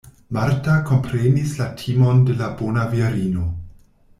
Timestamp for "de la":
2.31-2.51